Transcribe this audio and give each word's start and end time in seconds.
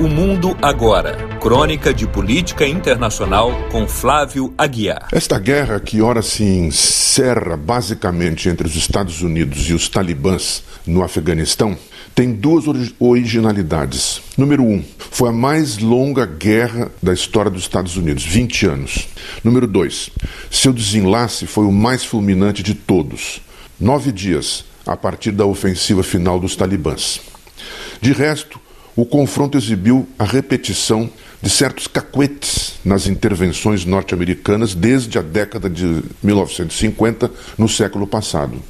O 0.00 0.06
Mundo 0.06 0.56
Agora. 0.62 1.16
Crônica 1.40 1.92
de 1.92 2.06
política 2.06 2.64
internacional 2.64 3.50
com 3.72 3.88
Flávio 3.88 4.54
Aguiar. 4.56 5.08
Esta 5.10 5.40
guerra, 5.40 5.80
que 5.80 6.00
ora 6.00 6.22
se 6.22 6.44
encerra 6.44 7.56
basicamente 7.56 8.48
entre 8.48 8.64
os 8.64 8.76
Estados 8.76 9.22
Unidos 9.22 9.68
e 9.68 9.74
os 9.74 9.88
talibãs 9.88 10.62
no 10.86 11.02
Afeganistão, 11.02 11.76
tem 12.14 12.32
duas 12.32 12.66
originalidades. 13.00 14.22
Número 14.36 14.62
um, 14.62 14.84
foi 15.10 15.30
a 15.30 15.32
mais 15.32 15.78
longa 15.78 16.24
guerra 16.24 16.92
da 17.02 17.12
história 17.12 17.50
dos 17.50 17.62
Estados 17.62 17.96
Unidos, 17.96 18.24
20 18.24 18.66
anos. 18.66 19.08
Número 19.42 19.66
dois, 19.66 20.10
seu 20.48 20.72
desenlace 20.72 21.44
foi 21.44 21.64
o 21.64 21.72
mais 21.72 22.04
fulminante 22.04 22.62
de 22.62 22.74
todos. 22.74 23.40
Nove 23.80 24.12
dias 24.12 24.64
a 24.86 24.96
partir 24.96 25.32
da 25.32 25.44
ofensiva 25.44 26.04
final 26.04 26.38
dos 26.38 26.54
talibãs. 26.54 27.20
De 28.00 28.12
resto, 28.12 28.60
o 28.98 29.06
confronto 29.06 29.56
exibiu 29.56 30.08
a 30.18 30.24
repetição 30.24 31.08
de 31.40 31.48
certos 31.48 31.86
cacuetes 31.86 32.80
nas 32.84 33.06
intervenções 33.06 33.84
norte-americanas 33.84 34.74
desde 34.74 35.16
a 35.20 35.22
década 35.22 35.70
de 35.70 36.02
1950, 36.20 37.30
no 37.56 37.68
século 37.68 38.08
passado. 38.08 38.60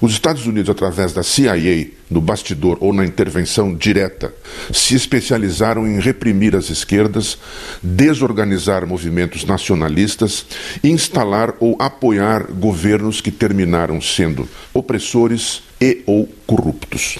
Os 0.00 0.12
Estados 0.12 0.46
Unidos, 0.46 0.70
através 0.70 1.12
da 1.12 1.22
CIA, 1.22 1.90
no 2.08 2.22
bastidor 2.22 2.78
ou 2.80 2.90
na 2.90 3.04
intervenção 3.04 3.74
direta, 3.74 4.32
se 4.72 4.94
especializaram 4.94 5.86
em 5.86 6.00
reprimir 6.00 6.56
as 6.56 6.70
esquerdas, 6.70 7.36
desorganizar 7.82 8.86
movimentos 8.86 9.44
nacionalistas, 9.44 10.46
instalar 10.82 11.52
ou 11.60 11.76
apoiar 11.78 12.44
governos 12.44 13.20
que 13.20 13.30
terminaram 13.30 14.00
sendo 14.00 14.48
opressores 14.72 15.62
e 15.78 16.02
ou 16.06 16.26
corruptos. 16.46 17.18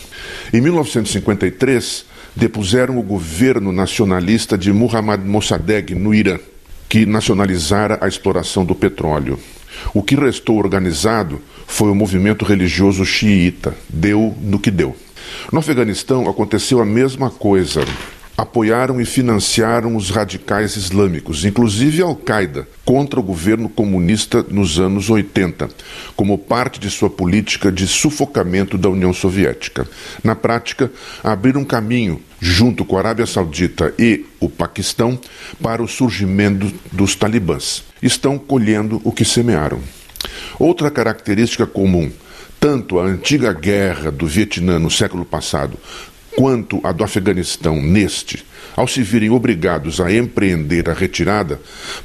Em 0.55 0.63
1953, 0.63 2.16
depuseram 2.37 2.99
o 2.99 3.03
governo 3.03 3.73
nacionalista 3.73 4.59
de 4.59 4.71
Muhammad 4.73 5.23
Mossadegh 5.25 5.95
no 5.95 6.15
Irã, 6.15 6.39
que 6.89 7.07
nacionalizara 7.07 7.99
a 8.01 8.07
exploração 8.07 8.65
do 8.65 8.75
petróleo. 8.75 9.39
O 9.95 10.03
que 10.03 10.15
restou 10.15 10.59
organizado 10.59 11.41
foi 11.67 11.91
o 11.91 11.95
movimento 11.95 12.45
religioso 12.45 13.05
xiita, 13.05 13.75
deu 13.89 14.37
no 14.41 14.59
que 14.59 14.71
deu. 14.71 14.95
No 15.51 15.59
Afeganistão 15.59 16.29
aconteceu 16.29 16.81
a 16.81 16.85
mesma 16.85 17.31
coisa 17.31 17.85
apoiaram 18.37 19.01
e 19.01 19.05
financiaram 19.05 19.97
os 19.97 20.11
radicais 20.11 20.77
islâmicos, 20.77 21.45
inclusive 21.45 22.03
Al-Qaeda, 22.03 22.69
contra 22.85 23.19
o 23.19 23.23
governo 23.23 23.69
comunista 23.69 24.45
nos 24.49 24.79
anos 24.79 25.09
80, 25.09 25.69
como 26.15 26.37
parte 26.37 26.79
de 26.79 26.91
sua 26.91 27.09
política 27.09 27.73
de 27.73 27.87
sufocamento 27.87 28.77
da 28.77 28.91
União 28.91 29.13
Soviética. 29.13 29.89
Na 30.23 30.35
prática, 30.35 30.93
abriram 31.25 31.65
caminho, 31.65 32.21
junto 32.39 32.85
com 32.85 32.97
a 32.97 33.01
Arábia 33.01 33.27
Saudita 33.27 33.95
e 33.99 34.27
o 34.39 34.51
Paquistão, 34.51 35.19
para 35.63 35.83
o 35.83 35.89
surgimento 35.89 36.71
dos 36.93 37.15
talibãs. 37.15 37.85
Estão 38.03 38.39
colhendo 38.39 39.01
o 39.03 39.13
que 39.13 39.25
semearam. 39.25 39.81
Outra 40.59 40.91
característica 40.91 41.67
comum 41.67 42.11
tanto 42.59 42.99
a 42.99 43.05
antiga 43.05 43.53
guerra 43.53 44.11
do 44.11 44.27
Vietnã 44.27 44.79
no 44.79 44.91
século 44.91 45.25
passado 45.25 45.79
quanto 46.37 46.81
a 46.85 46.93
do 46.93 47.03
Afeganistão 47.03 47.81
neste, 47.83 48.45
ao 48.77 48.87
se 48.87 49.03
virem 49.03 49.31
obrigados 49.31 50.01
a 50.01 50.13
empreender 50.13 50.89
a 50.91 50.93
retirada, 50.93 51.59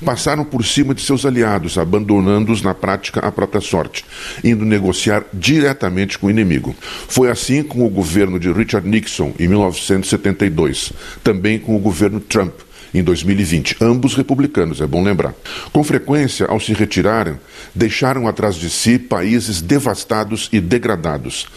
passaram 0.04 0.46
por 0.46 0.66
cima 0.66 0.96
de 0.96 1.02
seus 1.02 1.26
aliados, 1.26 1.78
abandonando-os 1.78 2.62
na 2.62 2.74
prática 2.74 3.20
à 3.20 3.32
própria 3.32 3.60
sorte, 3.60 4.06
indo 4.42 4.64
negociar 4.64 5.26
diretamente 5.34 6.18
com 6.18 6.28
o 6.28 6.32
inimigo. 6.32 6.74
Foi 7.08 7.30
assim 7.30 7.62
com 7.62 7.86
o 7.86 7.90
governo 7.90 8.40
de 8.40 8.52
Richard 8.52 8.88
Nixon 8.88 9.34
em 9.38 9.50
1972, 9.50 10.94
também 11.22 11.60
com 11.60 11.76
o 11.76 11.80
governo 11.80 12.22
Trump 12.22 12.54
em 12.94 13.04
2020, 13.04 13.78
ambos 13.80 14.16
republicanos, 14.16 14.82
é 14.82 14.88
bom 14.88 15.04
lembrar. 15.04 15.34
Com 15.72 15.84
frequência, 15.84 16.46
ao 16.48 16.60
se 16.60 16.74
retirarem, 16.74 17.40
deixaram 17.74 18.28
atrás 18.28 18.56
de 18.56 18.70
si 18.70 19.00
países 19.00 19.62
devastados 19.62 20.50
e 20.52 20.60
degradados. 20.60 21.48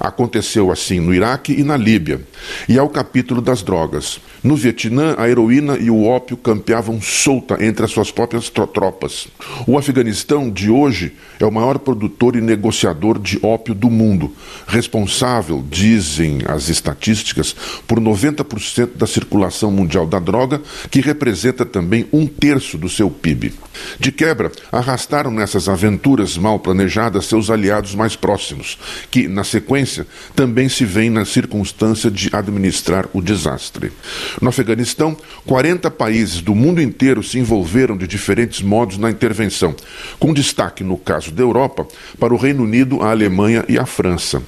Aconteceu 0.00 0.70
assim 0.70 1.00
no 1.00 1.14
Iraque 1.14 1.52
e 1.52 1.62
na 1.62 1.76
Líbia. 1.76 2.20
E 2.68 2.78
ao 2.78 2.88
capítulo 2.88 3.42
das 3.42 3.62
drogas. 3.62 4.20
No 4.42 4.56
Vietnã, 4.56 5.14
a 5.18 5.28
heroína 5.28 5.76
e 5.76 5.90
o 5.90 6.04
ópio 6.04 6.36
campeavam 6.36 7.00
solta 7.02 7.62
entre 7.62 7.84
as 7.84 7.90
suas 7.90 8.10
próprias 8.10 8.48
tropas. 8.48 9.28
O 9.66 9.76
Afeganistão 9.76 10.48
de 10.48 10.70
hoje 10.70 11.12
é 11.40 11.44
o 11.44 11.52
maior 11.52 11.78
produtor 11.78 12.36
e 12.36 12.40
negociador 12.40 13.18
de 13.18 13.38
ópio 13.42 13.74
do 13.74 13.90
mundo, 13.90 14.32
responsável, 14.66 15.64
dizem 15.68 16.40
as 16.46 16.68
estatísticas, 16.68 17.54
por 17.86 18.00
90% 18.00 18.96
da 18.96 19.06
circulação 19.06 19.70
mundial 19.70 20.06
da 20.06 20.18
droga 20.18 20.60
que 20.90 21.00
representa 21.00 21.64
também 21.64 22.06
um 22.12 22.26
terço 22.26 22.78
do 22.78 22.88
seu 22.88 23.10
PIB. 23.10 23.54
De 23.98 24.10
quebra, 24.10 24.50
arrastaram 24.70 25.30
nessas 25.30 25.68
aventuras 25.68 26.36
mal 26.36 26.58
planejadas 26.58 27.26
seus 27.26 27.50
aliados 27.50 27.94
mais 27.94 28.16
próximos, 28.16 28.78
que, 29.10 29.28
na 29.28 29.44
sequência, 29.44 30.06
também 30.34 30.68
se 30.68 30.84
veem 30.84 31.10
na 31.10 31.24
circunstância 31.24 32.10
de 32.10 32.30
administrar 32.32 33.08
o 33.12 33.22
desastre. 33.22 33.92
No 34.40 34.48
Afeganistão, 34.48 35.16
40 35.46 35.90
países 35.90 36.40
do 36.40 36.54
mundo 36.54 36.80
inteiro 36.80 37.22
se 37.22 37.38
envolveram 37.38 37.96
de 37.96 38.06
diferentes 38.06 38.62
modos 38.62 38.98
na 38.98 39.10
intervenção, 39.10 39.74
com 40.18 40.32
destaque, 40.32 40.82
no 40.82 40.96
caso 40.96 41.30
da 41.30 41.42
Europa, 41.42 41.86
para 42.18 42.34
o 42.34 42.36
Reino 42.36 42.64
Unido, 42.64 43.02
a 43.02 43.10
Alemanha 43.10 43.64
e 43.68 43.78
a 43.78 43.86
França. 43.86 44.42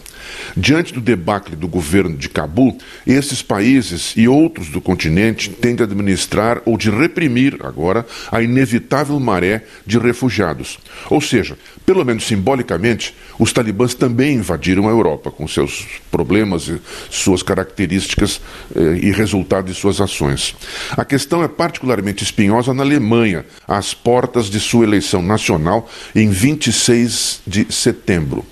Diante 0.56 0.92
do 0.92 1.00
debacle 1.00 1.56
do 1.56 1.68
governo 1.68 2.16
de 2.16 2.28
Cabul, 2.28 2.78
esses 3.06 3.42
países 3.42 4.14
e 4.16 4.28
outros 4.28 4.68
do 4.68 4.80
continente 4.80 5.50
têm 5.50 5.74
de 5.74 5.82
administrar 5.82 6.62
ou 6.64 6.76
de 6.76 6.90
reprimir 6.90 7.58
agora 7.60 8.06
a 8.30 8.42
inevitável 8.42 9.18
maré 9.18 9.64
de 9.86 9.98
refugiados. 9.98 10.78
Ou 11.08 11.20
seja, 11.20 11.56
pelo 11.90 12.04
menos 12.04 12.24
simbolicamente, 12.24 13.12
os 13.36 13.52
talibãs 13.52 13.94
também 13.94 14.36
invadiram 14.36 14.86
a 14.86 14.92
Europa 14.92 15.28
com 15.28 15.48
seus 15.48 15.88
problemas 16.08 16.70
suas 17.10 17.42
características 17.42 18.40
eh, 18.76 19.00
e 19.02 19.10
resultado 19.10 19.66
de 19.66 19.74
suas 19.74 20.00
ações. 20.00 20.54
A 20.92 21.04
questão 21.04 21.42
é 21.42 21.48
particularmente 21.48 22.22
espinhosa 22.22 22.72
na 22.72 22.84
Alemanha, 22.84 23.44
às 23.66 23.92
portas 23.92 24.46
de 24.46 24.60
sua 24.60 24.84
eleição 24.84 25.20
nacional 25.20 25.90
em 26.14 26.30
26 26.30 27.42
de 27.44 27.66
setembro. 27.72 28.46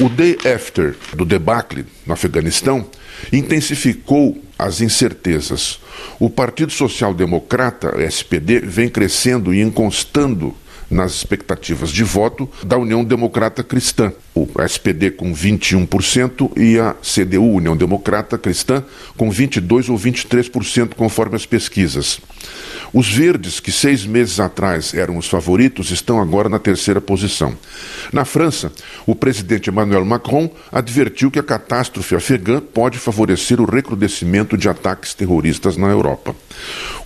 O 0.00 0.08
day 0.08 0.36
after 0.52 0.96
do 1.14 1.24
debacle 1.24 1.86
no 2.04 2.14
Afeganistão 2.14 2.84
intensificou 3.32 4.42
as 4.58 4.80
incertezas. 4.80 5.78
O 6.18 6.28
Partido 6.28 6.72
Social 6.72 7.14
Democrata, 7.14 7.94
SPD, 8.02 8.58
vem 8.58 8.88
crescendo 8.88 9.54
e 9.54 9.60
encostando 9.60 10.52
nas 10.92 11.12
expectativas 11.12 11.90
de 11.90 12.04
voto 12.04 12.48
da 12.64 12.76
União 12.76 13.02
Democrata 13.02 13.64
Cristã, 13.64 14.12
o 14.34 14.46
SPD 14.62 15.10
com 15.10 15.32
21% 15.32 16.50
e 16.56 16.78
a 16.78 16.94
CDU, 16.94 17.44
União 17.44 17.76
Democrata 17.76 18.38
Cristã, 18.38 18.84
com 19.16 19.30
22% 19.30 19.90
ou 19.90 19.98
23%, 19.98 20.94
conforme 20.94 21.36
as 21.36 21.46
pesquisas. 21.46 22.20
Os 22.92 23.10
verdes, 23.10 23.58
que 23.58 23.72
seis 23.72 24.04
meses 24.04 24.38
atrás 24.38 24.92
eram 24.92 25.16
os 25.16 25.26
favoritos, 25.26 25.90
estão 25.90 26.20
agora 26.20 26.48
na 26.48 26.58
terceira 26.58 27.00
posição. 27.00 27.56
Na 28.12 28.26
França, 28.26 28.70
o 29.06 29.14
presidente 29.14 29.70
Emmanuel 29.70 30.04
Macron 30.04 30.50
advertiu 30.70 31.30
que 31.30 31.38
a 31.38 31.42
catástrofe 31.42 32.14
afegã 32.14 32.60
pode 32.60 32.98
favorecer 32.98 33.60
o 33.60 33.64
recrudescimento 33.64 34.58
de 34.58 34.68
ataques 34.68 35.14
terroristas 35.14 35.78
na 35.78 35.88
Europa. 35.88 36.36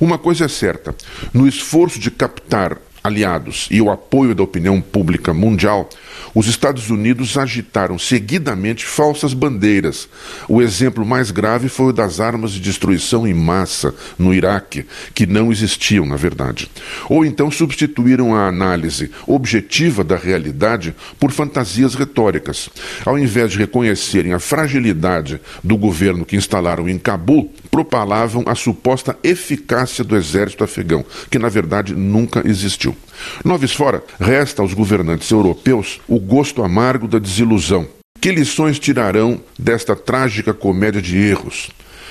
Uma 0.00 0.18
coisa 0.18 0.46
é 0.46 0.48
certa: 0.48 0.92
no 1.32 1.46
esforço 1.46 2.00
de 2.00 2.10
captar 2.10 2.78
aliados 3.06 3.68
e 3.70 3.80
o 3.80 3.90
apoio 3.90 4.34
da 4.34 4.42
opinião 4.42 4.80
pública 4.80 5.32
mundial, 5.32 5.88
os 6.34 6.46
Estados 6.46 6.90
Unidos 6.90 7.38
agitaram 7.38 7.98
seguidamente 7.98 8.84
falsas 8.84 9.32
bandeiras. 9.32 10.08
O 10.46 10.60
exemplo 10.60 11.04
mais 11.04 11.30
grave 11.30 11.68
foi 11.68 11.86
o 11.86 11.92
das 11.92 12.20
armas 12.20 12.52
de 12.52 12.60
destruição 12.60 13.26
em 13.26 13.32
massa 13.32 13.94
no 14.18 14.34
Iraque, 14.34 14.84
que 15.14 15.26
não 15.26 15.50
existiam, 15.50 16.04
na 16.04 16.16
verdade. 16.16 16.70
Ou 17.08 17.24
então 17.24 17.50
substituíram 17.50 18.34
a 18.34 18.48
análise 18.48 19.10
objetiva 19.26 20.04
da 20.04 20.16
realidade 20.16 20.94
por 21.18 21.30
fantasias 21.30 21.94
retóricas. 21.94 22.68
Ao 23.04 23.18
invés 23.18 23.52
de 23.52 23.58
reconhecerem 23.58 24.34
a 24.34 24.38
fragilidade 24.38 25.40
do 25.64 25.76
governo 25.76 26.26
que 26.26 26.36
instalaram 26.36 26.86
em 26.88 26.98
Cabul, 26.98 27.50
propalavam 27.70 28.44
a 28.46 28.54
suposta 28.54 29.16
eficácia 29.22 30.04
do 30.04 30.16
exército 30.16 30.64
afegão, 30.64 31.04
que 31.30 31.38
na 31.38 31.48
verdade 31.48 31.94
nunca 31.94 32.42
existiu. 32.48 32.96
Noves 33.44 33.72
fora, 33.72 34.02
resta 34.20 34.62
aos 34.62 34.74
governantes 34.74 35.30
europeus 35.30 36.00
o 36.08 36.18
gosto 36.18 36.62
amargo 36.62 37.08
da 37.08 37.18
desilusão. 37.18 37.86
Que 38.20 38.32
lições 38.32 38.78
tirarão 38.78 39.40
desta 39.58 39.94
trágica 39.94 40.52
comédia 40.52 41.02
de 41.02 41.16
erros? 41.16 41.70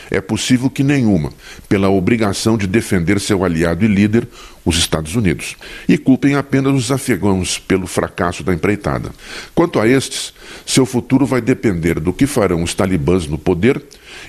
É 0.10 0.22
possível 0.22 0.70
que 0.70 0.84
nenhuma, 0.84 1.32
pela 1.68 1.90
obrigação 1.90 2.58
de 2.58 2.68
defender 2.68 3.20
seu 3.20 3.44
aliado 3.44 3.84
e 3.84 3.88
líder, 3.88 4.28
os 4.64 4.78
Estados 4.78 5.16
Unidos, 5.16 5.56
e 5.88 5.98
culpem 5.98 6.36
apenas 6.36 6.74
os 6.74 6.92
afegãos 6.92 7.60
pelo 7.60 7.86
fracasso 7.86 8.44
da 8.44 8.54
empreitada. 8.54 9.12
Quanto 9.54 9.80
a 9.80 9.88
estes, 9.88 10.34
seu 10.66 10.86
futuro 10.86 11.26
vai 11.26 11.42
depender 11.42 12.00
do 12.00 12.12
que 12.12 12.26
farão 12.26 12.64
os 12.64 12.74
talibãs 12.74 13.28
no 13.28 13.38
poder 13.38 13.82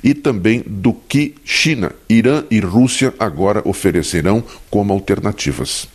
e 0.02 0.12
também 0.12 0.62
do 0.66 0.92
que 0.92 1.34
China, 1.44 1.92
Irã 2.08 2.44
e 2.50 2.60
Rússia 2.60 3.14
agora 3.18 3.62
oferecerão 3.64 4.44
como 4.70 4.92
alternativas. 4.92 5.88